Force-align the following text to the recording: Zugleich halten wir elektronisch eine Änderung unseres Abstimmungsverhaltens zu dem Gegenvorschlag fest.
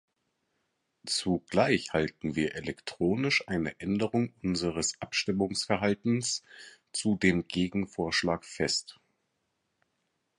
Zugleich 1.05 1.93
halten 1.93 2.35
wir 2.35 2.55
elektronisch 2.55 3.47
eine 3.47 3.79
Änderung 3.79 4.33
unseres 4.41 4.99
Abstimmungsverhaltens 4.99 6.41
zu 6.91 7.17
dem 7.17 7.47
Gegenvorschlag 7.47 8.43
fest. 8.43 8.99